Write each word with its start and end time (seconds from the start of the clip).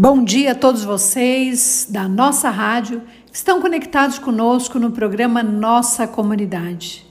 Bom 0.00 0.22
dia 0.22 0.52
a 0.52 0.54
todos 0.54 0.84
vocês 0.84 1.88
da 1.90 2.06
nossa 2.08 2.50
rádio 2.50 3.02
que 3.26 3.36
estão 3.36 3.60
conectados 3.60 4.16
conosco 4.16 4.78
no 4.78 4.92
programa 4.92 5.42
Nossa 5.42 6.06
Comunidade. 6.06 7.04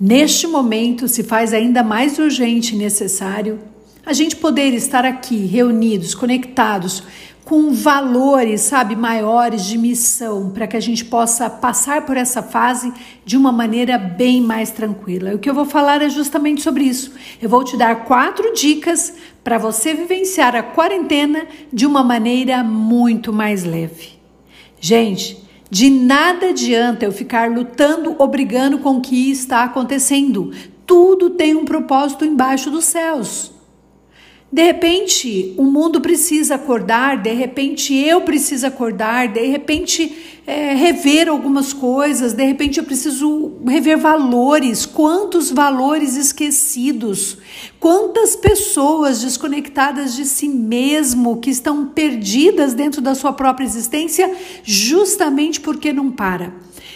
Neste 0.00 0.46
momento, 0.46 1.06
se 1.06 1.22
faz 1.22 1.52
ainda 1.52 1.82
mais 1.82 2.18
urgente 2.18 2.74
e 2.74 2.78
necessário 2.78 3.60
a 4.06 4.12
gente 4.12 4.36
poder 4.36 4.74
estar 4.74 5.04
aqui 5.04 5.46
reunidos, 5.46 6.14
conectados, 6.14 7.02
com 7.44 7.72
valores, 7.72 8.62
sabe, 8.62 8.96
maiores 8.96 9.64
de 9.64 9.76
missão, 9.76 10.50
para 10.50 10.66
que 10.66 10.76
a 10.76 10.80
gente 10.80 11.04
possa 11.04 11.50
passar 11.50 12.06
por 12.06 12.16
essa 12.16 12.42
fase 12.42 12.92
de 13.24 13.36
uma 13.36 13.52
maneira 13.52 13.98
bem 13.98 14.40
mais 14.40 14.70
tranquila. 14.70 15.34
O 15.34 15.38
que 15.38 15.48
eu 15.48 15.54
vou 15.54 15.66
falar 15.66 16.00
é 16.00 16.08
justamente 16.08 16.62
sobre 16.62 16.84
isso. 16.84 17.12
Eu 17.40 17.48
vou 17.48 17.62
te 17.62 17.76
dar 17.76 18.04
quatro 18.06 18.54
dicas 18.54 19.14
para 19.42 19.58
você 19.58 19.92
vivenciar 19.92 20.56
a 20.56 20.62
quarentena 20.62 21.46
de 21.70 21.84
uma 21.84 22.02
maneira 22.02 22.64
muito 22.64 23.30
mais 23.30 23.62
leve. 23.62 24.14
Gente, 24.80 25.44
de 25.70 25.90
nada 25.90 26.48
adianta 26.48 27.04
eu 27.04 27.12
ficar 27.12 27.50
lutando 27.50 28.16
ou 28.18 28.26
brigando 28.26 28.78
com 28.78 28.96
o 28.96 29.00
que 29.02 29.30
está 29.30 29.64
acontecendo. 29.64 30.50
Tudo 30.86 31.30
tem 31.30 31.54
um 31.54 31.64
propósito 31.66 32.24
embaixo 32.24 32.70
dos 32.70 32.84
céus. 32.84 33.52
De 34.54 34.62
repente, 34.62 35.52
o 35.58 35.64
mundo 35.64 36.00
precisa 36.00 36.54
acordar, 36.54 37.20
de 37.20 37.32
repente 37.32 37.92
eu 37.92 38.20
preciso 38.20 38.64
acordar, 38.64 39.26
de 39.26 39.44
repente 39.48 40.16
é, 40.46 40.72
rever 40.74 41.28
algumas 41.28 41.72
coisas, 41.72 42.34
de 42.34 42.44
repente 42.44 42.78
eu 42.78 42.84
preciso 42.84 43.54
rever 43.66 43.98
valores. 43.98 44.86
Quantos 44.86 45.50
valores 45.50 46.16
esquecidos, 46.16 47.36
quantas 47.80 48.36
pessoas 48.36 49.22
desconectadas 49.22 50.14
de 50.14 50.24
si 50.24 50.48
mesmo 50.48 51.38
que 51.38 51.50
estão 51.50 51.86
perdidas 51.86 52.74
dentro 52.74 53.00
da 53.00 53.16
sua 53.16 53.32
própria 53.32 53.64
existência, 53.64 54.32
justamente 54.62 55.60
porque 55.60 55.92
não 55.92 56.12
para. 56.12 56.54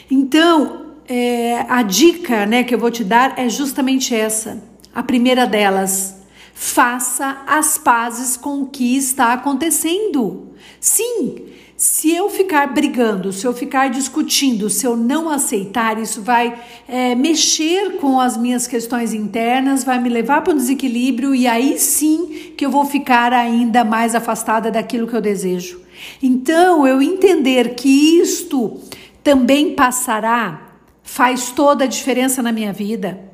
Então, 0.09 0.93
é, 1.09 1.67
a 1.69 1.83
dica 1.83 2.47
né, 2.47 2.63
que 2.63 2.73
eu 2.73 2.79
vou 2.79 2.93
te 2.93 3.03
dar 3.03 3.37
é 3.37 3.49
justamente 3.49 4.15
essa. 4.15 4.63
A 4.95 5.03
primeira 5.03 5.45
delas 5.45 6.18
Faça 6.61 7.43
as 7.47 7.79
pazes 7.79 8.37
com 8.37 8.63
o 8.63 8.67
que 8.67 8.97
está 8.97 9.33
acontecendo. 9.33 10.49
Sim, 10.81 11.45
se 11.77 12.13
eu 12.13 12.29
ficar 12.29 12.75
brigando, 12.75 13.33
se 13.33 13.47
eu 13.47 13.55
ficar 13.55 13.89
discutindo, 13.91 14.69
se 14.69 14.85
eu 14.85 14.97
não 14.97 15.31
aceitar, 15.31 16.01
isso 16.01 16.21
vai 16.21 16.61
é, 16.89 17.15
mexer 17.15 17.99
com 17.99 18.19
as 18.19 18.37
minhas 18.37 18.67
questões 18.67 19.15
internas, 19.15 19.85
vai 19.85 20.01
me 20.01 20.09
levar 20.09 20.43
para 20.43 20.53
um 20.53 20.57
desequilíbrio 20.57 21.33
e 21.33 21.47
aí 21.47 21.79
sim 21.79 22.53
que 22.57 22.67
eu 22.67 22.73
vou 22.73 22.85
ficar 22.85 23.33
ainda 23.33 23.85
mais 23.85 24.17
afastada 24.17 24.69
daquilo 24.69 25.07
que 25.07 25.15
eu 25.15 25.21
desejo. 25.21 25.81
Então, 26.21 26.85
eu 26.85 27.01
entender 27.01 27.77
que 27.77 28.19
isto 28.19 28.81
também 29.23 29.77
passará 29.77 30.73
faz 31.05 31.53
toda 31.53 31.85
a 31.85 31.87
diferença 31.87 32.43
na 32.43 32.51
minha 32.51 32.73
vida. 32.73 33.29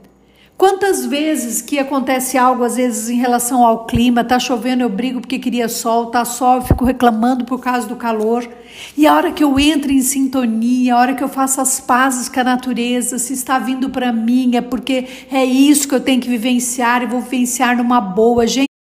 Quantas 0.56 1.04
vezes 1.04 1.60
que 1.60 1.80
acontece 1.80 2.38
algo, 2.38 2.62
às 2.62 2.76
vezes, 2.76 3.08
em 3.08 3.16
relação 3.16 3.64
ao 3.64 3.86
clima, 3.86 4.22
tá 4.22 4.38
chovendo, 4.38 4.84
eu 4.84 4.88
brigo 4.88 5.20
porque 5.20 5.38
queria 5.38 5.68
sol, 5.68 6.06
tá 6.06 6.24
sol, 6.24 6.56
eu 6.56 6.62
fico 6.62 6.84
reclamando 6.84 7.44
por 7.44 7.58
causa 7.60 7.88
do 7.88 7.96
calor. 7.96 8.48
E 8.96 9.04
a 9.04 9.14
hora 9.14 9.32
que 9.32 9.42
eu 9.42 9.58
entro 9.58 9.90
em 9.90 10.00
sintonia, 10.00 10.94
a 10.94 10.98
hora 10.98 11.14
que 11.14 11.24
eu 11.24 11.28
faço 11.28 11.60
as 11.60 11.80
pazes 11.80 12.28
com 12.28 12.38
a 12.38 12.44
natureza, 12.44 13.18
se 13.18 13.32
está 13.32 13.58
vindo 13.58 13.90
para 13.90 14.12
mim, 14.12 14.54
é 14.54 14.60
porque 14.60 15.06
é 15.30 15.44
isso 15.44 15.88
que 15.88 15.94
eu 15.94 16.00
tenho 16.00 16.20
que 16.20 16.28
vivenciar 16.28 17.02
e 17.02 17.06
vou 17.06 17.20
vivenciar 17.20 17.76
numa 17.76 18.00
boa. 18.00 18.46
Gente, 18.46 18.73